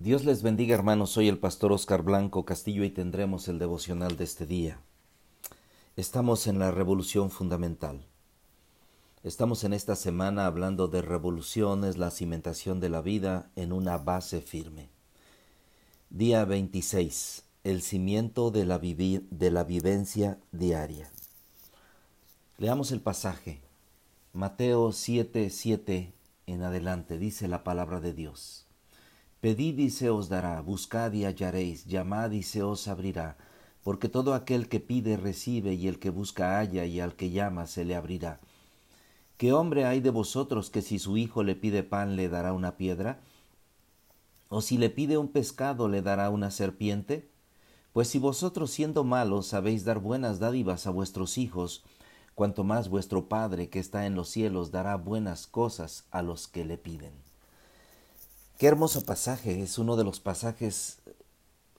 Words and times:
Dios 0.00 0.24
les 0.24 0.42
bendiga 0.42 0.74
hermanos, 0.74 1.10
soy 1.10 1.28
el 1.28 1.38
pastor 1.38 1.72
Oscar 1.72 2.00
Blanco 2.02 2.46
Castillo 2.46 2.84
y 2.84 2.90
tendremos 2.90 3.48
el 3.48 3.58
devocional 3.58 4.16
de 4.16 4.24
este 4.24 4.46
día. 4.46 4.80
Estamos 5.94 6.46
en 6.46 6.58
la 6.58 6.70
revolución 6.70 7.30
fundamental. 7.30 8.06
Estamos 9.24 9.62
en 9.62 9.74
esta 9.74 9.96
semana 9.96 10.46
hablando 10.46 10.88
de 10.88 11.02
revoluciones, 11.02 11.98
la 11.98 12.10
cimentación 12.10 12.80
de 12.80 12.88
la 12.88 13.02
vida 13.02 13.50
en 13.56 13.74
una 13.74 13.98
base 13.98 14.40
firme. 14.40 14.88
Día 16.08 16.46
26. 16.46 17.44
El 17.64 17.82
cimiento 17.82 18.50
de 18.50 18.64
la, 18.64 18.78
vivencia 18.78 20.38
diaria. 20.50 21.10
Leamos 22.56 22.90
el 22.90 23.02
pasaje. 23.02 23.60
Mateo 24.32 24.92
7, 24.92 25.50
7 25.50 26.14
en 26.46 26.62
adelante 26.62 27.18
dice 27.18 27.48
la 27.48 27.62
palabra 27.64 28.00
de 28.00 28.14
Dios. 28.14 28.69
Pedid 29.40 29.78
y 29.78 29.88
se 29.88 30.10
os 30.10 30.28
dará, 30.28 30.60
buscad 30.60 31.12
y 31.14 31.24
hallaréis, 31.24 31.86
llamad 31.86 32.32
y 32.32 32.42
se 32.42 32.62
os 32.62 32.86
abrirá, 32.88 33.38
porque 33.82 34.10
todo 34.10 34.34
aquel 34.34 34.68
que 34.68 34.80
pide 34.80 35.16
recibe, 35.16 35.72
y 35.72 35.88
el 35.88 35.98
que 35.98 36.10
busca 36.10 36.58
halla, 36.58 36.84
y 36.84 37.00
al 37.00 37.16
que 37.16 37.30
llama 37.30 37.66
se 37.66 37.86
le 37.86 37.96
abrirá. 37.96 38.40
¿Qué 39.38 39.54
hombre 39.54 39.86
hay 39.86 40.00
de 40.00 40.10
vosotros 40.10 40.68
que 40.68 40.82
si 40.82 40.98
su 40.98 41.16
hijo 41.16 41.42
le 41.42 41.54
pide 41.54 41.82
pan 41.82 42.16
le 42.16 42.28
dará 42.28 42.52
una 42.52 42.76
piedra? 42.76 43.20
¿O 44.50 44.60
si 44.60 44.76
le 44.76 44.90
pide 44.90 45.16
un 45.16 45.28
pescado 45.28 45.88
le 45.88 46.02
dará 46.02 46.28
una 46.28 46.50
serpiente? 46.50 47.30
Pues 47.94 48.08
si 48.08 48.18
vosotros 48.18 48.70
siendo 48.70 49.04
malos 49.04 49.46
sabéis 49.46 49.86
dar 49.86 50.00
buenas 50.00 50.38
dádivas 50.38 50.86
a 50.86 50.90
vuestros 50.90 51.38
hijos, 51.38 51.82
cuanto 52.34 52.62
más 52.62 52.90
vuestro 52.90 53.30
Padre 53.30 53.70
que 53.70 53.78
está 53.78 54.04
en 54.04 54.16
los 54.16 54.28
cielos 54.28 54.70
dará 54.70 54.96
buenas 54.96 55.46
cosas 55.46 56.04
a 56.10 56.20
los 56.20 56.46
que 56.46 56.66
le 56.66 56.76
piden. 56.76 57.29
Qué 58.60 58.66
hermoso 58.66 59.00
pasaje, 59.00 59.62
es 59.62 59.78
uno 59.78 59.96
de 59.96 60.04
los 60.04 60.20
pasajes 60.20 60.98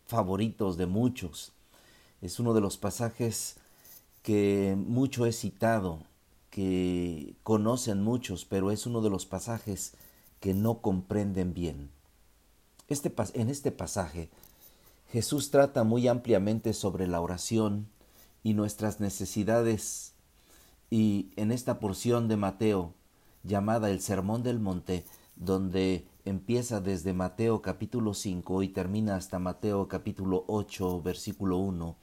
favoritos 0.07 0.77
de 0.77 0.87
muchos. 0.87 1.51
Es 2.23 2.39
uno 2.39 2.55
de 2.55 2.61
los 2.61 2.77
pasajes 2.77 3.57
que 4.23 4.75
mucho 4.75 5.27
he 5.27 5.31
citado, 5.31 5.99
que 6.49 7.35
conocen 7.43 8.01
muchos, 8.01 8.45
pero 8.45 8.71
es 8.71 8.87
uno 8.87 9.01
de 9.01 9.11
los 9.11 9.27
pasajes 9.27 9.93
que 10.39 10.55
no 10.55 10.81
comprenden 10.81 11.53
bien. 11.53 11.91
Este, 12.87 13.13
en 13.35 13.51
este 13.51 13.71
pasaje, 13.71 14.31
Jesús 15.11 15.51
trata 15.51 15.83
muy 15.83 16.07
ampliamente 16.07 16.73
sobre 16.73 17.05
la 17.05 17.21
oración 17.21 17.89
y 18.41 18.55
nuestras 18.55 18.99
necesidades 18.99 20.13
y 20.89 21.29
en 21.35 21.51
esta 21.51 21.79
porción 21.79 22.27
de 22.27 22.37
Mateo, 22.37 22.95
llamada 23.43 23.91
el 23.91 24.01
Sermón 24.01 24.41
del 24.41 24.59
Monte, 24.59 25.05
donde 25.35 26.09
empieza 26.25 26.81
desde 26.81 27.13
Mateo 27.13 27.61
capítulo 27.61 28.13
5 28.13 28.63
y 28.63 28.69
termina 28.69 29.15
hasta 29.15 29.39
Mateo 29.39 29.87
capítulo 29.87 30.45
8 30.47 31.01
versículo 31.01 31.57
1. 31.57 31.95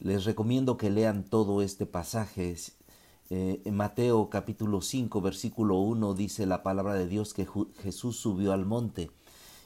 Les 0.00 0.24
recomiendo 0.24 0.76
que 0.76 0.90
lean 0.90 1.24
todo 1.24 1.62
este 1.62 1.86
pasaje. 1.86 2.56
Eh, 3.28 3.62
en 3.64 3.76
Mateo 3.76 4.30
capítulo 4.30 4.80
5 4.80 5.20
versículo 5.20 5.78
1 5.80 6.14
dice 6.14 6.46
la 6.46 6.62
palabra 6.62 6.94
de 6.94 7.06
Dios 7.06 7.34
que 7.34 7.46
Jesús 7.82 8.16
subió 8.16 8.52
al 8.52 8.64
monte. 8.64 9.10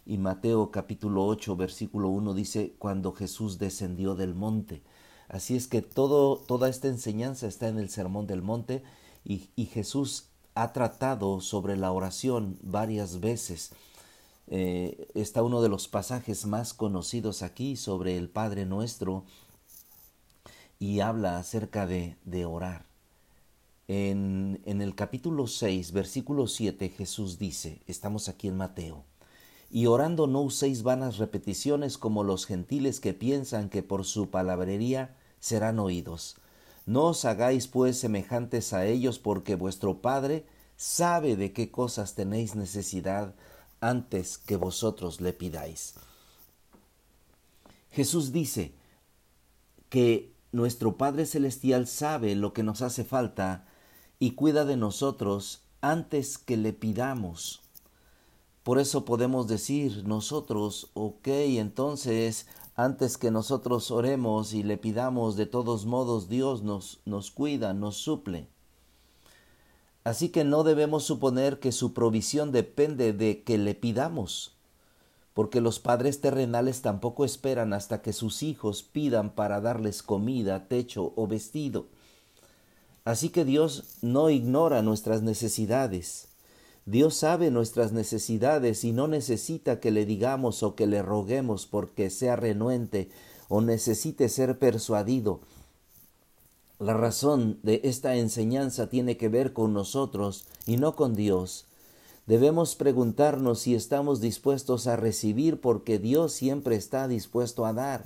Y 0.07 0.19
Mateo 0.19 0.71
capítulo 0.71 1.27
8 1.27 1.57
versículo 1.57 2.09
1 2.09 2.35
dice 2.35 2.75
cuando 2.79 3.13
Jesús 3.13 3.59
descendió 3.59 4.15
del 4.15 4.35
monte. 4.35 4.83
Así 5.29 5.57
es 5.57 5.69
que 5.69 5.83
todo, 5.83 6.37
toda 6.37 6.69
esta 6.69 6.89
enseñanza 6.89 7.47
está 7.47 7.69
en 7.69 7.79
el 7.79 7.89
Sermón 7.89 8.27
del 8.27 8.43
Monte 8.43 8.83
y, 9.25 9.49
y 9.57 9.67
Jesús 9.67 10.34
ha 10.55 10.73
tratado 10.73 11.41
sobre 11.41 11.77
la 11.77 11.93
oración 11.93 12.59
varias 12.63 13.21
veces. 13.21 13.73
Eh, 14.47 15.09
está 15.15 15.43
uno 15.43 15.63
de 15.63 15.69
los 15.69 15.89
pasajes 15.89 16.47
más 16.47 16.75
conocidos 16.75 17.43
aquí 17.43 17.77
sobre 17.77 18.17
el 18.17 18.29
Padre 18.29 18.67
Nuestro 18.67 19.25
y 20.79 21.01
habla 21.01 21.39
acerca 21.39 21.87
de, 21.87 22.17
de 22.25 22.45
orar. 22.45 22.85
En, 23.89 24.61
en 24.65 24.81
el 24.81 24.95
capítulo 24.95 25.47
6, 25.47 25.93
versículo 25.93 26.47
7, 26.47 26.89
Jesús 26.91 27.39
dice, 27.39 27.83
estamos 27.87 28.29
aquí 28.29 28.49
en 28.49 28.57
Mateo, 28.57 29.05
y 29.71 29.87
orando 29.87 30.27
no 30.27 30.41
uséis 30.41 30.83
vanas 30.83 31.19
repeticiones 31.19 31.99
como 31.99 32.23
los 32.23 32.47
gentiles 32.47 33.01
que 33.01 33.13
piensan 33.13 33.69
que 33.69 33.83
por 33.83 34.05
su 34.05 34.31
palabrería 34.31 35.17
serán 35.39 35.79
oídos 35.79 36.37
no 36.87 37.05
os 37.05 37.25
hagáis 37.25 37.67
pues 37.67 37.99
semejantes 37.99 38.73
a 38.73 38.87
ellos, 38.87 39.19
porque 39.19 39.55
vuestro 39.55 40.03
Padre 40.03 40.45
sabe 40.85 41.35
de 41.35 41.55
qué 41.55 41.71
cosas 41.71 42.15
tenéis 42.15 42.57
necesidad 42.57 43.35
antes 43.81 44.37
que 44.37 44.57
vosotros 44.57 45.23
le 45.23 45.33
pidáis. 45.33 45.95
Jesús 47.91 48.33
dice 48.33 48.75
que 49.89 50.35
nuestro 50.53 50.99
Padre 50.99 51.25
Celestial 51.25 51.87
sabe 51.87 52.35
lo 52.35 52.53
que 52.53 52.63
nos 52.63 52.83
hace 52.83 53.03
falta 53.03 53.67
y 54.19 54.33
cuida 54.33 54.67
de 54.67 54.77
nosotros 54.77 55.63
antes 55.81 56.37
que 56.37 56.59
le 56.59 56.75
pidamos. 56.75 57.63
Por 58.63 58.79
eso 58.79 59.07
podemos 59.07 59.49
decir 59.49 60.07
nosotros, 60.07 60.91
ok, 60.93 61.29
entonces 61.29 62.47
antes 62.77 63.17
que 63.17 63.31
nosotros 63.31 63.91
oremos 63.91 64.53
y 64.53 64.63
le 64.63 64.77
pidamos, 64.77 65.37
de 65.37 65.47
todos 65.47 65.87
modos 65.87 66.29
Dios 66.29 66.63
nos, 66.63 67.01
nos 67.07 67.31
cuida, 67.31 67.73
nos 67.73 67.97
suple. 67.97 68.54
Así 70.05 70.29
que 70.29 70.45
no 70.45 70.65
debemos 70.65 71.05
suponer 71.05 71.59
que 71.59 71.73
su 71.73 71.95
provisión 71.95 72.53
depende 72.53 73.15
de 73.15 73.43
que 73.43 73.57
le 73.57 73.75
pidamos, 73.75 74.55
porque 75.33 75.63
los 75.63 75.81
padres 75.81 76.21
terrenales 76.21 76.83
tampoco 76.83 77.25
esperan 77.25 77.73
hasta 77.73 78.03
que 78.03 78.13
sus 78.13 78.43
hijos 78.43 78.83
pidan 78.83 79.31
para 79.31 79.63
darles 79.63 80.03
comida, 80.03 80.69
techo 80.69 81.15
o 81.17 81.27
vestido. 81.27 81.87
Así 83.07 83.31
que 83.31 83.47
Dios 83.47 83.99
no 84.03 84.29
ignora 84.29 84.83
nuestras 84.83 85.23
necesidades. 85.23 86.29
Dios 86.87 87.15
sabe 87.15 87.51
nuestras 87.51 87.93
necesidades 87.93 88.85
y 88.85 88.93
no 88.93 89.09
necesita 89.09 89.81
que 89.81 89.91
le 89.91 90.05
digamos 90.05 90.63
o 90.63 90.75
que 90.75 90.87
le 90.87 91.01
roguemos 91.01 91.65
porque 91.65 92.11
sea 92.11 92.37
renuente 92.37 93.09
o 93.49 93.63
necesite 93.63 94.29
ser 94.29 94.59
persuadido. 94.59 95.41
La 96.85 96.93
razón 96.93 97.61
de 97.63 97.81
esta 97.85 98.17
enseñanza 98.17 98.91
tiene 98.91 99.17
que 99.17 99.31
ver 99.31 99.55
con 99.55 99.73
nosotros 99.73 100.45
y 100.67 100.77
no 100.77 100.95
con 100.97 101.15
Dios. 101.15 101.65
Debemos 102.27 102.75
preguntarnos 102.75 103.61
si 103.61 103.75
estamos 103.75 104.21
dispuestos 104.21 104.87
a 104.87 104.97
recibir 104.97 105.63
porque 105.63 105.99
Dios 105.99 106.35
siempre 106.35 106.77
está 106.77 107.09
dispuesto 107.09 107.65
a 107.65 107.73
dar. 107.73 108.05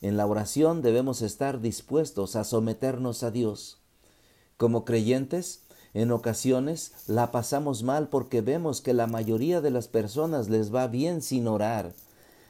En 0.00 0.16
la 0.16 0.26
oración 0.26 0.80
debemos 0.80 1.20
estar 1.20 1.60
dispuestos 1.60 2.36
a 2.36 2.44
someternos 2.44 3.22
a 3.22 3.30
Dios. 3.30 3.76
Como 4.56 4.86
creyentes, 4.86 5.64
en 5.92 6.10
ocasiones 6.10 6.94
la 7.06 7.30
pasamos 7.30 7.82
mal 7.82 8.08
porque 8.08 8.40
vemos 8.40 8.80
que 8.80 8.94
la 8.94 9.08
mayoría 9.08 9.60
de 9.60 9.72
las 9.72 9.88
personas 9.88 10.48
les 10.48 10.74
va 10.74 10.86
bien 10.86 11.20
sin 11.20 11.46
orar, 11.46 11.92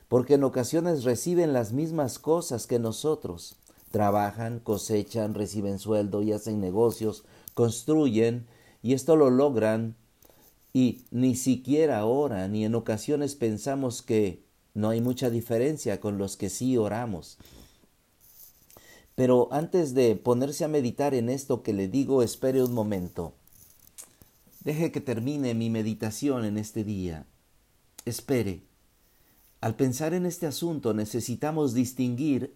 porque 0.07 0.35
en 0.35 0.45
ocasiones 0.45 1.03
reciben 1.03 1.53
las 1.53 1.73
mismas 1.73 2.21
cosas 2.21 2.69
que 2.69 2.79
nosotros. 2.79 3.57
Trabajan, 3.91 4.61
cosechan, 4.61 5.35
reciben 5.35 5.79
sueldo 5.79 6.23
y 6.23 6.33
hacen 6.33 6.61
negocios, 6.61 7.25
construyen, 7.55 8.47
y 8.83 8.95
esto 8.95 9.17
lo 9.17 9.31
logran 9.31 9.97
y 10.73 11.03
ni 11.11 11.35
siquiera 11.35 12.05
oran 12.05 12.55
y 12.55 12.65
en 12.65 12.75
ocasiones 12.75 13.35
pensamos 13.35 14.03
que 14.03 14.45
no 14.75 14.91
hay 14.91 15.01
mucha 15.01 15.31
diferencia 15.31 16.01
con 16.01 16.19
los 16.19 16.37
que 16.37 16.49
sí 16.49 16.77
oramos. 16.77 17.39
Pero 19.17 19.49
antes 19.53 19.95
de 19.95 20.17
ponerse 20.17 20.65
a 20.65 20.69
meditar 20.69 21.15
en 21.15 21.29
esto 21.29 21.63
que 21.63 21.73
le 21.73 21.89
digo, 21.89 22.23
espere 22.23 22.63
un 22.63 22.73
momento. 22.73 23.35
Deje 24.65 24.93
que 24.93 25.01
termine 25.01 25.55
mi 25.55 25.69
meditación 25.69 26.45
en 26.45 26.57
este 26.57 26.85
día. 26.85 27.27
Espere. 28.05 28.63
Al 29.61 29.75
pensar 29.75 30.15
en 30.15 30.25
este 30.25 30.47
asunto 30.47 30.95
necesitamos 30.95 31.75
distinguir 31.75 32.55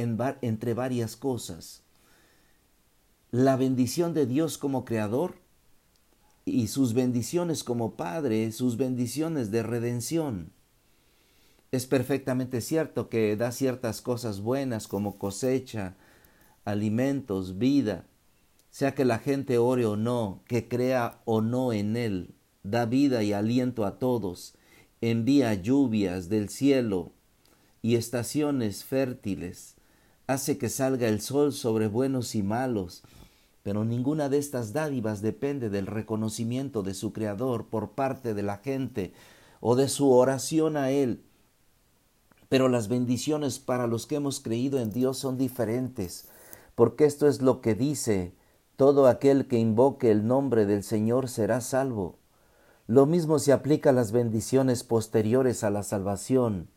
entre 0.00 0.74
varias 0.74 1.16
cosas. 1.16 1.82
La 3.30 3.56
bendición 3.56 4.14
de 4.14 4.26
Dios 4.26 4.58
como 4.58 4.84
Creador 4.84 5.36
y 6.44 6.68
sus 6.68 6.94
bendiciones 6.94 7.64
como 7.64 7.96
Padre, 7.96 8.50
sus 8.52 8.76
bendiciones 8.76 9.50
de 9.50 9.62
redención. 9.62 10.52
Es 11.72 11.86
perfectamente 11.86 12.60
cierto 12.60 13.08
que 13.08 13.36
da 13.36 13.50
ciertas 13.50 14.00
cosas 14.00 14.40
buenas 14.40 14.86
como 14.86 15.18
cosecha, 15.18 15.96
alimentos, 16.64 17.58
vida, 17.58 18.06
sea 18.70 18.94
que 18.94 19.04
la 19.04 19.18
gente 19.18 19.58
ore 19.58 19.86
o 19.86 19.96
no, 19.96 20.42
que 20.46 20.68
crea 20.68 21.20
o 21.24 21.40
no 21.40 21.72
en 21.72 21.96
Él, 21.96 22.34
da 22.62 22.84
vida 22.84 23.22
y 23.22 23.32
aliento 23.32 23.84
a 23.84 23.98
todos, 23.98 24.54
envía 25.00 25.54
lluvias 25.54 26.28
del 26.28 26.48
cielo 26.48 27.12
y 27.82 27.94
estaciones 27.94 28.84
fértiles, 28.84 29.75
hace 30.26 30.58
que 30.58 30.68
salga 30.68 31.08
el 31.08 31.20
sol 31.20 31.52
sobre 31.52 31.86
buenos 31.86 32.34
y 32.34 32.42
malos, 32.42 33.02
pero 33.62 33.84
ninguna 33.84 34.28
de 34.28 34.38
estas 34.38 34.72
dádivas 34.72 35.22
depende 35.22 35.70
del 35.70 35.86
reconocimiento 35.86 36.82
de 36.82 36.94
su 36.94 37.12
Creador 37.12 37.66
por 37.66 37.90
parte 37.90 38.34
de 38.34 38.42
la 38.42 38.58
gente 38.58 39.12
o 39.60 39.76
de 39.76 39.88
su 39.88 40.10
oración 40.12 40.76
a 40.76 40.90
Él. 40.90 41.22
Pero 42.48 42.68
las 42.68 42.88
bendiciones 42.88 43.58
para 43.58 43.86
los 43.86 44.06
que 44.06 44.16
hemos 44.16 44.40
creído 44.40 44.78
en 44.78 44.92
Dios 44.92 45.18
son 45.18 45.36
diferentes, 45.36 46.28
porque 46.74 47.04
esto 47.04 47.26
es 47.26 47.42
lo 47.42 47.60
que 47.60 47.74
dice, 47.74 48.34
todo 48.76 49.08
aquel 49.08 49.48
que 49.48 49.58
invoque 49.58 50.10
el 50.10 50.26
nombre 50.26 50.66
del 50.66 50.84
Señor 50.84 51.28
será 51.28 51.60
salvo. 51.60 52.18
Lo 52.86 53.06
mismo 53.06 53.40
se 53.40 53.52
aplica 53.52 53.90
a 53.90 53.92
las 53.92 54.12
bendiciones 54.12 54.84
posteriores 54.84 55.64
a 55.64 55.70
la 55.70 55.82
salvación, 55.82 56.68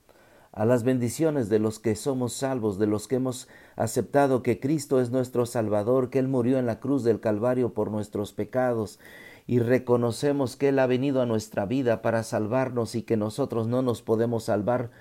a 0.59 0.65
las 0.65 0.83
bendiciones 0.83 1.47
de 1.47 1.57
los 1.57 1.79
que 1.79 1.95
somos 1.95 2.33
salvos, 2.33 2.77
de 2.77 2.85
los 2.85 3.07
que 3.07 3.15
hemos 3.15 3.47
aceptado 3.77 4.44
que 4.44 4.59
Cristo 4.59 5.00
es 5.00 5.09
nuestro 5.09 5.45
Salvador, 5.45 6.09
que 6.09 6.19
Él 6.19 6.27
murió 6.27 6.59
en 6.59 6.65
la 6.65 6.81
cruz 6.81 7.06
del 7.06 7.21
Calvario 7.21 7.73
por 7.73 7.91
nuestros 7.91 8.33
pecados, 8.33 9.00
y 9.47 9.59
reconocemos 9.59 10.57
que 10.57 10.67
Él 10.67 10.79
ha 10.79 10.85
venido 10.85 11.21
a 11.21 11.25
nuestra 11.25 11.65
vida 11.65 12.01
para 12.01 12.23
salvarnos 12.23 12.95
y 12.95 13.03
que 13.03 13.15
nosotros 13.15 13.67
no 13.69 13.81
nos 13.81 14.01
podemos 14.01 14.44
salvar 14.44 14.91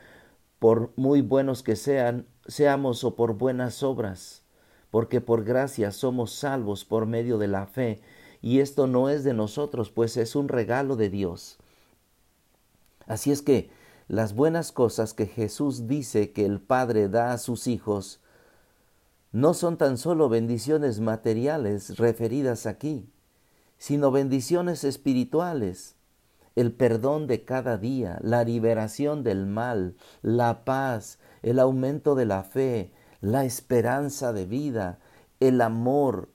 por 0.61 0.93
muy 0.95 1.23
buenos 1.23 1.65
que 1.65 1.75
sean, 1.75 2.27
seamos 2.47 3.03
o 3.03 3.17
por 3.17 3.35
buenas 3.35 3.83
obras, 3.83 4.45
porque 4.93 5.21
por 5.21 5.43
gracia 5.43 5.91
somos 5.91 6.31
salvos 6.31 6.85
por 6.85 7.07
medio 7.07 7.37
de 7.37 7.49
la 7.49 7.67
fe, 7.67 8.01
y 8.41 8.61
esto 8.61 8.87
no 8.87 9.09
es 9.09 9.25
de 9.25 9.35
nosotros, 9.35 9.91
pues 9.91 10.19
es 10.19 10.37
un 10.37 10.47
regalo 10.47 10.95
de 10.95 11.11
Dios. 11.11 11.59
Así 13.09 13.33
es 13.33 13.43
que 13.43 13.77
las 14.09 14.35
buenas 14.35 14.73
cosas 14.73 15.15
que 15.15 15.27
Jesús 15.27 15.87
dice 15.87 16.33
que 16.33 16.45
el 16.45 16.61
Padre 16.61 17.09
da 17.09 17.33
a 17.33 17.39
sus 17.39 17.67
hijos 17.67 18.21
no 19.31 19.53
son 19.55 19.77
tan 19.77 19.99
solo 19.99 20.29
bendiciones 20.29 21.01
materiales 21.01 21.99
referidas 21.99 22.67
aquí, 22.67 23.11
sino 23.77 24.11
bendiciones 24.11 24.85
espirituales 24.85 25.99
el 26.59 26.73
perdón 26.73 27.29
de 27.29 27.45
cada 27.45 27.79
día, 27.79 28.19
la 28.21 28.43
liberación 28.43 29.23
del 29.23 29.47
mal, 29.47 29.95
la 30.23 30.65
paz, 30.65 31.21
el 31.43 31.61
aumento 31.61 32.17
de 32.17 32.27
la 32.27 32.43
fe, 32.43 32.91
la 33.21 33.45
esperanza 33.45 34.33
de 34.33 34.45
vida, 34.45 34.99
el 35.39 35.61
amor. 35.61 36.31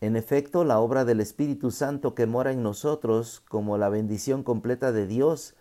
En 0.00 0.16
efecto, 0.16 0.64
la 0.64 0.80
obra 0.80 1.04
del 1.04 1.20
Espíritu 1.20 1.70
Santo 1.70 2.16
que 2.16 2.26
mora 2.26 2.50
en 2.50 2.64
nosotros, 2.64 3.40
como 3.48 3.78
la 3.78 3.90
bendición 3.90 4.42
completa 4.42 4.90
de 4.90 5.06
Dios, 5.06 5.54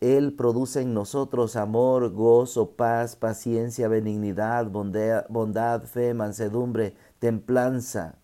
Él 0.00 0.34
produce 0.34 0.80
en 0.80 0.94
nosotros 0.94 1.56
amor, 1.56 2.10
gozo, 2.12 2.70
paz, 2.70 3.16
paciencia, 3.16 3.86
benignidad, 3.86 4.66
bondad, 4.70 5.84
fe, 5.84 6.14
mansedumbre, 6.14 6.96
templanza, 7.18 8.16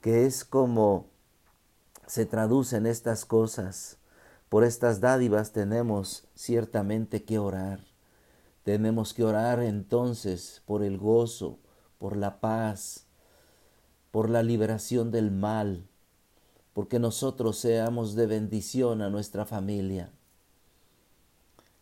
que 0.00 0.26
es 0.26 0.44
como 0.44 1.06
se 2.06 2.26
traducen 2.26 2.86
estas 2.86 3.24
cosas. 3.24 3.98
Por 4.48 4.64
estas 4.64 5.00
dádivas 5.00 5.52
tenemos 5.52 6.26
ciertamente 6.34 7.22
que 7.22 7.38
orar. 7.38 7.84
Tenemos 8.64 9.14
que 9.14 9.22
orar 9.22 9.62
entonces 9.62 10.60
por 10.66 10.82
el 10.82 10.98
gozo, 10.98 11.60
por 11.98 12.16
la 12.16 12.40
paz, 12.40 13.06
por 14.10 14.28
la 14.28 14.42
liberación 14.42 15.12
del 15.12 15.30
mal, 15.30 15.86
porque 16.72 16.98
nosotros 16.98 17.58
seamos 17.58 18.16
de 18.16 18.26
bendición 18.26 19.02
a 19.02 19.08
nuestra 19.08 19.46
familia. 19.46 20.12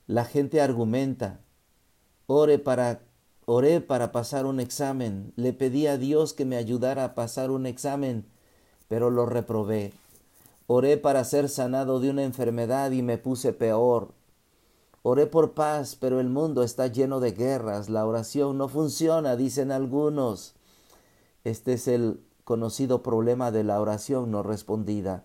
La 0.09 0.25
gente 0.25 0.63
argumenta, 0.63 1.39
ore 2.27 2.59
para 2.59 3.03
oré 3.45 3.83
para 3.83 4.11
pasar 4.11 4.47
un 4.47 4.59
examen, 4.59 5.35
le 5.37 5.53
pedí 5.53 5.87
a 5.87 5.99
Dios 5.99 6.33
que 6.33 6.47
me 6.47 6.57
ayudara 6.57 7.05
a 7.05 7.15
pasar 7.15 7.51
un 7.51 7.67
examen, 7.67 8.25
pero 8.89 9.11
lo 9.11 9.27
reprobé. 9.27 9.93
Oré 10.67 10.97
para 10.97 11.23
ser 11.25 11.51
sanado 11.51 12.01
de 12.01 12.09
una 12.09 12.25
enfermedad 12.25 12.91
y 12.91 13.03
me 13.03 13.19
puse 13.19 13.53
peor. 13.53 14.15
Oré 15.03 15.27
por 15.27 15.53
paz, 15.53 15.95
pero 15.95 16.21
el 16.21 16.31
mundo 16.31 16.63
está 16.63 16.87
lleno 16.87 17.21
de 17.21 17.33
guerras. 17.33 17.91
La 17.91 18.07
oración 18.07 18.57
no 18.57 18.69
funciona, 18.69 19.37
dicen 19.37 19.71
algunos. 19.71 20.55
Este 21.45 21.75
es 21.75 21.87
el 21.87 22.21
conocido 22.45 23.03
problema 23.03 23.51
de 23.51 23.63
la 23.63 23.79
oración 23.79 24.31
no 24.31 24.43
respondida. 24.43 25.23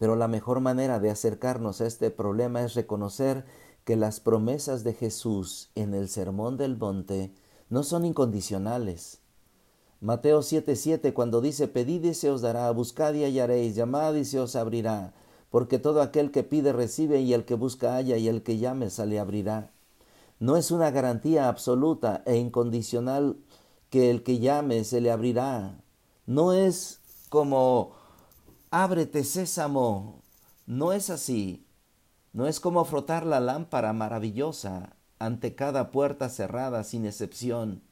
Pero 0.00 0.16
la 0.16 0.28
mejor 0.28 0.60
manera 0.60 0.98
de 0.98 1.10
acercarnos 1.10 1.82
a 1.82 1.86
este 1.86 2.10
problema 2.10 2.62
es 2.62 2.72
reconocer 2.72 3.44
que 3.84 3.96
las 3.96 4.18
promesas 4.18 4.82
de 4.82 4.94
Jesús 4.94 5.68
en 5.74 5.92
el 5.92 6.08
Sermón 6.08 6.56
del 6.56 6.78
Monte 6.78 7.34
no 7.68 7.82
son 7.82 8.06
incondicionales. 8.06 9.18
Mateo 10.00 10.40
7:7 10.40 11.12
cuando 11.12 11.42
dice, 11.42 11.68
pedid 11.68 12.02
y 12.04 12.14
se 12.14 12.30
os 12.30 12.40
dará, 12.40 12.70
buscad 12.70 13.12
y 13.12 13.24
hallaréis, 13.24 13.74
llamad 13.74 14.14
y 14.14 14.24
se 14.24 14.40
os 14.40 14.56
abrirá, 14.56 15.12
porque 15.50 15.78
todo 15.78 16.00
aquel 16.00 16.30
que 16.30 16.44
pide 16.44 16.72
recibe 16.72 17.20
y 17.20 17.34
el 17.34 17.44
que 17.44 17.54
busca 17.54 17.96
halla 17.96 18.16
y 18.16 18.26
el 18.26 18.42
que 18.42 18.56
llame 18.56 18.88
se 18.88 19.04
le 19.04 19.20
abrirá. 19.20 19.70
No 20.38 20.56
es 20.56 20.70
una 20.70 20.90
garantía 20.90 21.50
absoluta 21.50 22.22
e 22.24 22.38
incondicional 22.38 23.36
que 23.90 24.10
el 24.10 24.22
que 24.22 24.38
llame 24.38 24.82
se 24.84 25.02
le 25.02 25.10
abrirá. 25.10 25.78
No 26.24 26.54
es 26.54 27.00
como 27.28 27.99
ábrete 28.70 29.24
sésamo. 29.24 30.22
No 30.66 30.92
es 30.92 31.10
así. 31.10 31.66
No 32.32 32.46
es 32.46 32.60
como 32.60 32.84
frotar 32.84 33.26
la 33.26 33.40
lámpara 33.40 33.92
maravillosa 33.92 34.94
ante 35.18 35.54
cada 35.56 35.90
puerta 35.90 36.28
cerrada 36.28 36.84
sin 36.84 37.04
excepción 37.04 37.82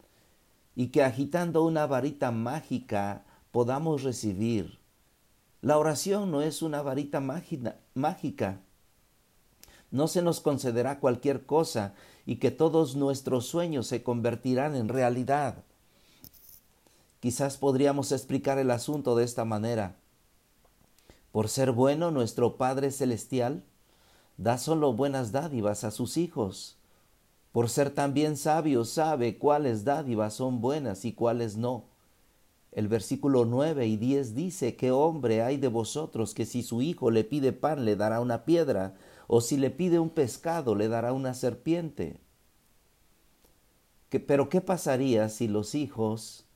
y 0.77 0.89
que 0.89 1.03
agitando 1.03 1.65
una 1.65 1.87
varita 1.87 2.31
mágica 2.31 3.25
podamos 3.51 4.05
recibir. 4.05 4.79
La 5.61 5.77
oración 5.77 6.31
no 6.31 6.41
es 6.41 6.63
una 6.63 6.83
varita 6.83 7.21
mágica. 7.95 8.61
No 9.91 10.07
se 10.07 10.23
nos 10.23 10.41
concederá 10.41 11.01
cualquier 11.01 11.45
cosa 11.47 11.95
y 12.25 12.37
que 12.37 12.53
todos 12.53 12.95
nuestros 12.95 13.47
sueños 13.47 13.89
se 13.89 14.05
convertirán 14.05 14.77
en 14.77 14.89
realidad. 14.89 15.65
Quizás 17.19 17.57
podríamos 17.57 18.13
explicar 18.13 18.59
el 18.59 18.71
asunto 18.71 19.17
de 19.17 19.25
esta 19.25 19.45
manera. 19.45 19.97
Por 21.39 21.49
ser 21.49 21.71
bueno, 21.71 22.11
nuestro 22.11 22.57
Padre 22.57 22.91
Celestial 22.91 23.63
da 24.39 24.59
solo 24.59 24.93
buenas 24.93 25.31
dádivas 25.31 25.85
a 25.85 25.93
sus 25.93 26.17
hijos 26.17 26.79
por 27.53 27.69
ser 27.69 27.91
también 27.91 28.37
sabio, 28.37 28.85
sabe 28.85 29.39
cuáles 29.39 29.85
dádivas 29.85 30.35
son 30.35 30.61
buenas 30.61 31.05
y 31.05 31.13
cuáles 31.13 31.57
no. 31.57 31.85
El 32.73 32.89
versículo 32.89 33.45
9 33.45 33.87
y 33.87 33.97
10 33.97 34.35
dice, 34.35 34.75
¿qué 34.75 34.91
hombre 34.91 35.45
hay 35.45 35.59
de 35.59 35.69
vosotros 35.69 36.35
que 36.35 36.45
si 36.45 36.65
su 36.65 36.83
hijo 36.83 37.13
le 37.13 37.23
pide 37.23 37.53
pan 37.53 37.85
le 37.85 37.95
dará 37.95 38.21
una 38.21 38.45
piedra, 38.45 38.97
o 39.29 39.41
si 39.41 39.59
le 39.59 39.71
pide 39.71 40.01
un 40.01 40.11
pescado 40.11 40.75
le 40.75 40.89
dará 40.89 41.13
una 41.13 41.35
serpiente? 41.35 42.19
pero 44.27 44.49
¿qué 44.49 44.61
pasaría 44.61 45.29
si 45.29 45.47
los 45.47 45.77
hijos, 45.77 46.47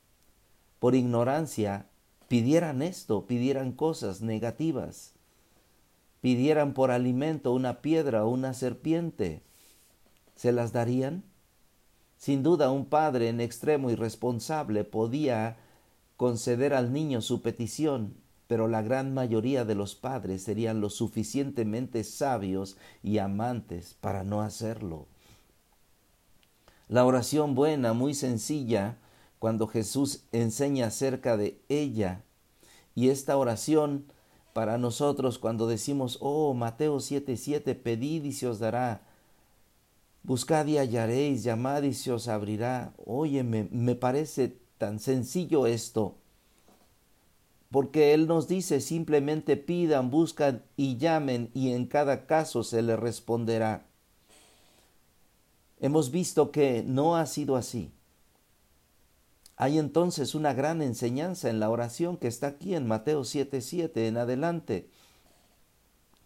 por 0.79 0.93
ignorancia, 0.93 1.87
pidieran 2.27 2.81
esto, 2.81 3.25
pidieran 3.25 3.71
cosas 3.71 4.21
negativas, 4.21 5.13
pidieran 6.21 6.73
por 6.73 6.91
alimento 6.91 7.53
una 7.53 7.81
piedra 7.81 8.25
o 8.25 8.29
una 8.29 8.53
serpiente? 8.53 9.41
¿Se 10.35 10.51
las 10.51 10.73
darían? 10.73 11.23
Sin 12.17 12.41
duda 12.41 12.71
un 12.71 12.85
padre 12.85 13.29
en 13.29 13.41
extremo 13.41 13.91
irresponsable 13.91 14.83
podía 14.83 15.57
conceder 16.17 16.73
al 16.73 16.93
niño 16.93 17.21
su 17.21 17.41
petición, 17.41 18.15
pero 18.47 18.67
la 18.67 18.81
gran 18.81 19.13
mayoría 19.13 19.65
de 19.65 19.75
los 19.75 19.95
padres 19.95 20.43
serían 20.43 20.79
lo 20.79 20.89
suficientemente 20.89 22.03
sabios 22.03 22.77
y 23.01 23.17
amantes 23.17 23.95
para 23.99 24.23
no 24.23 24.41
hacerlo. 24.41 25.07
La 26.87 27.05
oración 27.05 27.55
buena, 27.55 27.93
muy 27.93 28.13
sencilla, 28.13 28.97
cuando 29.43 29.67
Jesús 29.67 30.23
enseña 30.31 30.87
acerca 30.87 31.35
de 31.35 31.59
ella, 31.67 32.23
y 32.95 33.09
esta 33.09 33.35
oración 33.35 34.05
para 34.53 34.77
nosotros 34.77 35.37
cuando 35.37 35.67
decimos, 35.67 36.17
oh, 36.21 36.53
Mateo 36.53 37.01
7:7, 37.01 37.75
pedid 37.75 38.23
y 38.23 38.31
se 38.31 38.47
os 38.47 38.59
dará, 38.59 39.01
Buscad 40.23 40.65
y 40.67 40.77
hallaréis, 40.77 41.43
llamad 41.43 41.83
y 41.83 41.93
se 41.93 42.13
os 42.13 42.29
abrirá. 42.29 42.93
Óyeme, 43.05 43.67
me 43.69 43.95
parece 43.95 44.55
tan 44.77 45.01
sencillo 45.01 45.67
esto. 45.67 46.15
Porque 47.69 48.13
Él 48.13 48.27
nos 48.27 48.47
dice 48.47 48.79
simplemente 48.79 49.57
pidan, 49.57 50.09
buscan 50.09 50.63
y 50.77 50.95
llamen 50.95 51.51
y 51.53 51.73
en 51.73 51.87
cada 51.87 52.27
caso 52.27 52.63
se 52.63 52.81
les 52.81 52.97
responderá. 52.97 53.87
Hemos 55.81 56.11
visto 56.11 56.49
que 56.49 56.81
no 56.87 57.17
ha 57.17 57.25
sido 57.25 57.57
así. 57.57 57.91
Hay 59.63 59.79
entonces 59.79 60.35
una 60.35 60.53
gran 60.53 60.81
enseñanza 60.81 61.49
en 61.49 61.61
la 61.61 61.69
oración 61.69 62.17
que 62.17 62.27
está 62.27 62.47
aquí 62.47 62.75
en 62.75 62.85
Mateo 62.85 63.23
7:7 63.23 64.09
en 64.09 64.17
adelante. 64.17 64.89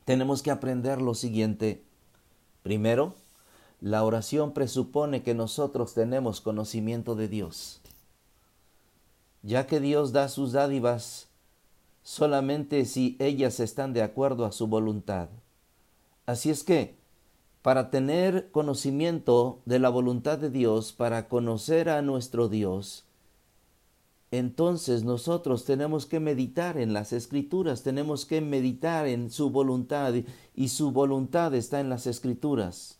Tenemos 0.05 0.41
que 0.41 0.49
aprender 0.49 1.03
lo 1.03 1.13
siguiente. 1.13 1.83
Primero, 2.63 3.13
la 3.79 4.03
oración 4.03 4.53
presupone 4.53 5.21
que 5.21 5.35
nosotros 5.35 5.93
tenemos 5.93 6.41
conocimiento 6.41 7.13
de 7.13 7.27
Dios, 7.27 7.79
ya 9.43 9.67
que 9.67 9.79
Dios 9.79 10.13
da 10.13 10.29
sus 10.29 10.53
dádivas 10.53 11.27
solamente 12.01 12.85
si 12.85 13.17
ellas 13.19 13.59
están 13.59 13.93
de 13.93 14.01
acuerdo 14.01 14.45
a 14.45 14.51
su 14.51 14.65
voluntad. 14.65 15.29
Así 16.25 16.49
es 16.49 16.63
que, 16.63 16.95
para 17.61 17.91
tener 17.91 18.49
conocimiento 18.49 19.59
de 19.65 19.77
la 19.77 19.89
voluntad 19.89 20.39
de 20.39 20.49
Dios, 20.49 20.91
para 20.91 21.27
conocer 21.27 21.87
a 21.89 22.01
nuestro 22.01 22.49
Dios, 22.49 23.03
entonces 24.31 25.03
nosotros 25.03 25.63
tenemos 25.63 26.05
que 26.05 26.19
meditar 26.19 26.77
en 26.77 26.93
las 26.93 27.13
escrituras, 27.13 27.83
tenemos 27.83 28.25
que 28.25 28.41
meditar 28.41 29.07
en 29.07 29.31
su 29.31 29.49
voluntad 29.49 30.13
y 30.53 30.67
su 30.67 30.91
voluntad 30.91 31.55
está 31.55 31.79
en 31.79 31.89
las 31.89 32.07
escrituras. 32.07 32.99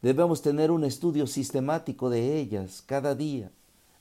Debemos 0.00 0.42
tener 0.42 0.70
un 0.70 0.84
estudio 0.84 1.26
sistemático 1.26 2.10
de 2.10 2.38
ellas 2.38 2.82
cada 2.86 3.14
día, 3.14 3.50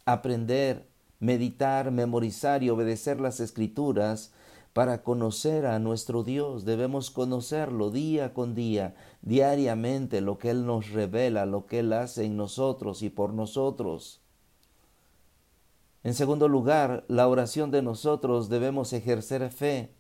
aprender, 0.06 0.88
meditar, 1.20 1.92
memorizar 1.92 2.64
y 2.64 2.70
obedecer 2.70 3.20
las 3.20 3.40
escrituras 3.40 4.32
para 4.74 5.04
conocer 5.04 5.66
a 5.66 5.80
nuestro 5.80 6.24
Dios. 6.24 6.66
Debemos 6.66 7.12
conocerlo 7.12 7.92
día 7.92 8.34
con 8.34 8.56
día, 8.56 8.96
diariamente, 9.22 10.22
lo 10.22 10.38
que 10.38 10.50
Él 10.52 10.66
nos 10.66 10.92
revela, 10.92 11.46
lo 11.46 11.66
que 11.66 11.80
Él 11.80 11.94
hace 11.94 12.26
en 12.26 12.38
nosotros 12.38 13.02
y 13.02 13.10
por 13.10 13.34
nosotros. 13.34 14.22
En 16.04 16.16
segundo 16.16 16.48
lugar, 16.48 17.06
la 17.08 17.28
oración 17.28 17.70
de 17.70 17.84
nosotros 17.84 18.50
debemos 18.50 18.92
ejercer 18.92 19.50
fe. 19.52 19.92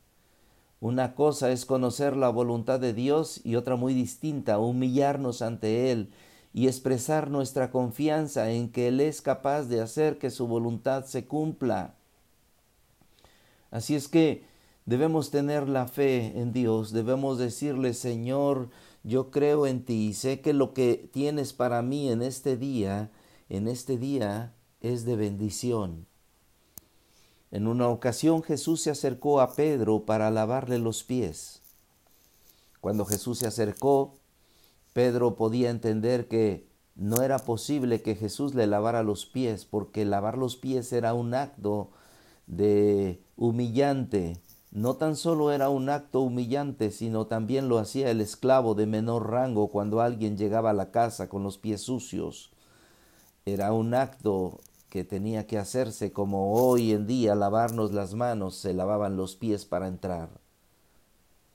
Una 0.79 1.13
cosa 1.13 1.51
es 1.51 1.65
conocer 1.65 2.17
la 2.17 2.29
voluntad 2.29 2.79
de 2.79 2.93
Dios 2.93 3.39
y 3.43 3.55
otra 3.55 3.75
muy 3.75 3.93
distinta, 3.93 4.57
humillarnos 4.57 5.43
ante 5.43 5.91
Él 5.91 6.09
y 6.53 6.67
expresar 6.67 7.29
nuestra 7.29 7.69
confianza 7.69 8.51
en 8.51 8.71
que 8.71 8.87
Él 8.87 8.99
es 8.99 9.21
capaz 9.21 9.63
de 9.65 9.79
hacer 9.79 10.17
que 10.17 10.31
su 10.31 10.47
voluntad 10.47 11.05
se 11.05 11.25
cumpla. 11.25 11.93
Así 13.69 13.95
es 13.95 14.07
que 14.07 14.43
debemos 14.87 15.29
tener 15.29 15.69
la 15.69 15.87
fe 15.87 16.33
en 16.35 16.51
Dios, 16.51 16.91
debemos 16.91 17.37
decirle, 17.37 17.93
Señor, 17.93 18.69
yo 19.03 19.29
creo 19.29 19.67
en 19.67 19.85
ti 19.85 20.07
y 20.07 20.13
sé 20.13 20.41
que 20.41 20.53
lo 20.53 20.73
que 20.73 21.09
tienes 21.13 21.53
para 21.53 21.83
mí 21.83 22.11
en 22.11 22.23
este 22.23 22.57
día, 22.57 23.11
en 23.49 23.67
este 23.67 23.97
día, 23.97 24.53
es 24.81 25.05
de 25.05 25.15
bendición. 25.15 26.07
En 27.51 27.67
una 27.67 27.89
ocasión 27.89 28.43
Jesús 28.43 28.81
se 28.81 28.91
acercó 28.91 29.41
a 29.41 29.53
Pedro 29.53 30.05
para 30.05 30.31
lavarle 30.31 30.79
los 30.79 31.03
pies. 31.03 31.61
Cuando 32.79 33.05
Jesús 33.05 33.39
se 33.39 33.47
acercó, 33.47 34.13
Pedro 34.93 35.35
podía 35.35 35.69
entender 35.69 36.27
que 36.27 36.65
no 36.95 37.21
era 37.21 37.39
posible 37.39 38.01
que 38.01 38.15
Jesús 38.15 38.53
le 38.55 38.67
lavara 38.67 39.03
los 39.03 39.25
pies, 39.25 39.65
porque 39.65 40.05
lavar 40.05 40.37
los 40.37 40.55
pies 40.55 40.91
era 40.93 41.13
un 41.13 41.33
acto 41.33 41.89
de 42.47 43.21
humillante. 43.37 44.37
No 44.71 44.95
tan 44.95 45.15
solo 45.15 45.51
era 45.51 45.69
un 45.69 45.89
acto 45.89 46.21
humillante, 46.21 46.91
sino 46.91 47.27
también 47.27 47.69
lo 47.69 47.77
hacía 47.77 48.09
el 48.09 48.21
esclavo 48.21 48.75
de 48.75 48.85
menor 48.85 49.29
rango 49.29 49.67
cuando 49.69 50.01
alguien 50.01 50.37
llegaba 50.37 50.69
a 50.69 50.73
la 50.73 50.91
casa 50.91 51.27
con 51.27 51.43
los 51.43 51.57
pies 51.57 51.81
sucios. 51.81 52.51
Era 53.45 53.73
un 53.73 53.93
acto 53.93 54.61
que 54.91 55.05
tenía 55.05 55.47
que 55.47 55.57
hacerse 55.57 56.11
como 56.11 56.53
hoy 56.53 56.91
en 56.91 57.07
día 57.07 57.33
lavarnos 57.33 57.93
las 57.93 58.13
manos, 58.13 58.55
se 58.55 58.73
lavaban 58.73 59.15
los 59.15 59.37
pies 59.37 59.63
para 59.63 59.87
entrar. 59.87 60.27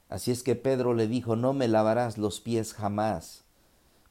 Así 0.09 0.31
es 0.31 0.43
que 0.43 0.57
Pedro 0.57 0.95
le 0.95 1.07
dijo, 1.07 1.37
no 1.37 1.53
me 1.53 1.69
lavarás 1.69 2.17
los 2.17 2.41
pies 2.41 2.73
jamás. 2.73 3.45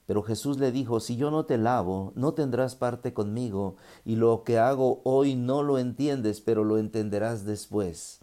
Pero 0.06 0.22
Jesús 0.22 0.60
le 0.60 0.72
dijo, 0.72 1.00
si 1.00 1.16
yo 1.16 1.32
no 1.32 1.48
te 1.48 1.58
lavo, 1.58 2.14
no 2.14 2.36
tendrás 2.36 2.76
parte 2.76 3.16
conmigo, 3.16 3.78
y 4.06 4.16
lo 4.16 4.44
que 4.44 4.60
hago 4.60 5.02
hoy 5.04 5.34
no 5.34 5.64
lo 5.64 5.80
entiendes, 5.80 6.40
pero 6.40 6.64
lo 6.64 6.78
entenderás 6.78 7.46
después. 7.46 8.20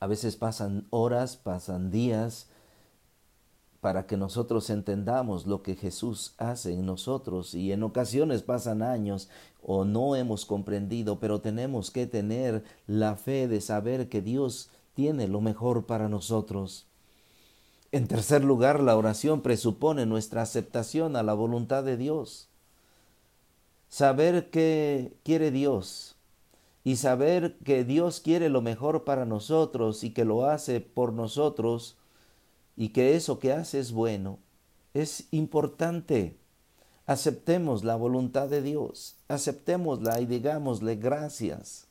A 0.00 0.08
veces 0.08 0.34
pasan 0.34 0.88
horas, 0.90 1.36
pasan 1.36 1.92
días, 1.92 2.48
para 3.80 4.06
que 4.06 4.16
nosotros 4.16 4.70
entendamos 4.70 5.46
lo 5.46 5.62
que 5.62 5.76
Jesús 5.76 6.34
hace 6.38 6.72
en 6.72 6.84
nosotros 6.84 7.54
y 7.54 7.72
en 7.72 7.82
ocasiones 7.84 8.42
pasan 8.42 8.82
años 8.82 9.28
o 9.62 9.84
no 9.84 10.16
hemos 10.16 10.46
comprendido, 10.46 11.20
pero 11.20 11.40
tenemos 11.40 11.90
que 11.90 12.06
tener 12.06 12.64
la 12.86 13.16
fe 13.16 13.46
de 13.46 13.60
saber 13.60 14.08
que 14.08 14.20
Dios 14.20 14.70
tiene 14.94 15.28
lo 15.28 15.40
mejor 15.40 15.86
para 15.86 16.08
nosotros. 16.08 16.86
En 17.92 18.08
tercer 18.08 18.44
lugar, 18.44 18.80
la 18.80 18.96
oración 18.96 19.42
presupone 19.42 20.06
nuestra 20.06 20.42
aceptación 20.42 21.16
a 21.16 21.22
la 21.22 21.34
voluntad 21.34 21.84
de 21.84 21.96
Dios. 21.96 22.48
Saber 23.88 24.50
qué 24.50 25.16
quiere 25.22 25.50
Dios 25.50 26.16
y 26.84 26.96
saber 26.96 27.56
que 27.58 27.84
Dios 27.84 28.20
quiere 28.20 28.48
lo 28.48 28.60
mejor 28.60 29.04
para 29.04 29.24
nosotros 29.24 30.04
y 30.04 30.10
que 30.10 30.24
lo 30.24 30.46
hace 30.46 30.80
por 30.80 31.12
nosotros 31.12 31.96
y 32.78 32.90
que 32.90 33.16
eso 33.16 33.40
que 33.40 33.52
hace 33.52 33.80
es 33.80 33.90
bueno, 33.90 34.38
es 34.94 35.26
importante. 35.32 36.38
Aceptemos 37.06 37.82
la 37.82 37.96
voluntad 37.96 38.48
de 38.48 38.62
Dios, 38.62 39.16
aceptémosla 39.26 40.20
y 40.20 40.26
digámosle 40.26 40.94
gracias. 40.94 41.88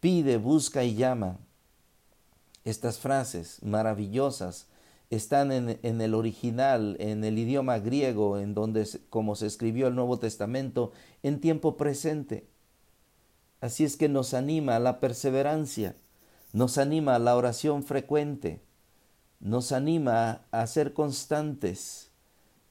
Pide, 0.00 0.38
busca 0.38 0.84
y 0.84 0.94
llama. 0.94 1.38
Estas 2.64 2.98
frases 2.98 3.62
maravillosas 3.62 4.68
están 5.10 5.52
en, 5.52 5.78
en, 5.82 6.00
el 6.00 6.14
original, 6.14 6.96
en 6.98 7.22
el 7.22 7.38
idioma 7.38 7.78
griego, 7.78 8.38
en 8.38 8.54
donde 8.54 8.88
como 9.10 9.36
se 9.36 9.48
escribió 9.48 9.88
el 9.88 9.94
Nuevo 9.94 10.18
Testamento, 10.18 10.92
en 11.22 11.42
tiempo 11.42 11.76
presente. 11.76 12.48
Así 13.60 13.84
es 13.84 13.98
que 13.98 14.08
nos 14.08 14.32
anima 14.32 14.76
a 14.76 14.80
la 14.80 14.98
perseverancia, 14.98 15.94
nos 16.54 16.78
anima 16.78 17.16
a 17.16 17.18
la 17.18 17.36
oración 17.36 17.82
frecuente, 17.82 18.64
nos 19.40 19.72
anima 19.72 20.42
a 20.50 20.66
ser 20.66 20.92
constantes 20.92 22.10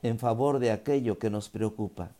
en 0.02 0.20
favor 0.20 0.60
de 0.60 0.72
aquello 0.72 1.18
que 1.20 1.30
nos 1.30 1.50
preocupa. 1.50 2.12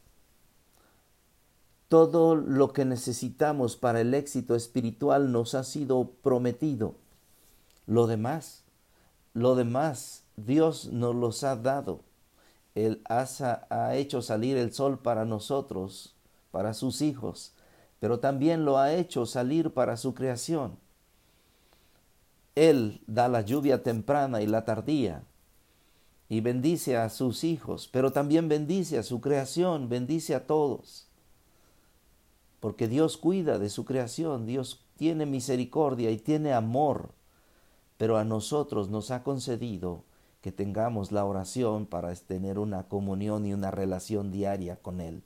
Todo 1.88 2.36
lo 2.36 2.74
que 2.74 2.84
necesitamos 2.84 3.76
para 3.76 4.02
el 4.02 4.14
éxito 4.14 4.56
espiritual 4.56 5.32
nos 5.32 5.54
ha 5.54 5.64
sido 5.64 6.12
prometido. 6.24 6.96
Lo 7.86 8.08
demás, 8.08 8.64
lo 9.34 9.56
demás, 9.56 10.24
Dios 10.36 10.88
nos 10.92 11.16
los 11.16 11.44
ha 11.44 11.56
dado. 11.56 12.02
Él 12.74 13.02
ha 13.08 13.96
hecho 13.96 14.22
salir 14.22 14.58
el 14.58 14.74
sol 14.74 15.00
para 15.00 15.26
nosotros, 15.26 16.16
para 16.52 16.74
sus 16.74 17.02
hijos, 17.02 17.54
pero 18.00 18.20
también 18.20 18.66
lo 18.66 18.78
ha 18.78 18.94
hecho 18.94 19.26
salir 19.26 19.74
para 19.74 19.96
su 19.96 20.14
creación. 20.14 20.78
Él 22.56 23.02
da 23.06 23.28
la 23.28 23.42
lluvia 23.42 23.84
temprana 23.84 24.42
y 24.42 24.48
la 24.48 24.64
tardía 24.64 25.24
y 26.30 26.42
bendice 26.42 26.98
a 26.98 27.10
sus 27.10 27.44
hijos, 27.44 27.90
pero 27.92 28.12
también 28.12 28.50
bendice 28.50 28.98
a 28.98 29.04
su 29.04 29.22
creación, 29.22 29.90
bendice 29.90 30.34
a 30.34 30.48
todos. 30.48 31.08
Porque 32.60 32.88
Dios 32.88 33.18
cuida 33.18 33.60
de 33.60 33.70
su 33.70 33.86
creación, 33.86 34.46
Dios 34.46 34.84
tiene 34.98 35.26
misericordia 35.26 36.10
y 36.12 36.18
tiene 36.18 36.54
amor, 36.54 37.12
pero 37.98 38.18
a 38.18 38.24
nosotros 38.24 38.90
nos 38.90 39.12
ha 39.12 39.24
concedido 39.24 40.04
que 40.42 40.52
tengamos 40.52 41.12
la 41.12 41.26
oración 41.26 41.86
para 41.86 42.14
tener 42.16 42.58
una 42.58 42.84
comunión 42.84 43.46
y 43.46 43.54
una 43.54 43.72
relación 43.72 44.32
diaria 44.32 44.78
con 44.78 45.02
Él. 45.02 45.24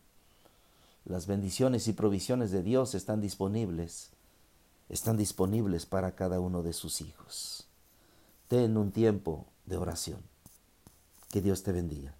Las 1.05 1.27
bendiciones 1.27 1.87
y 1.87 1.93
provisiones 1.93 2.51
de 2.51 2.63
Dios 2.63 2.95
están 2.95 3.21
disponibles 3.21 4.11
están 4.89 5.17
disponibles 5.17 5.85
para 5.85 6.15
cada 6.15 6.39
uno 6.39 6.63
de 6.63 6.73
sus 6.73 7.01
hijos. 7.01 7.67
Ten 8.47 8.75
un 8.75 8.91
tiempo 8.91 9.45
de 9.65 9.77
oración. 9.77 10.21
Que 11.29 11.41
Dios 11.41 11.61
te 11.63 11.71
bendiga. 11.71 12.18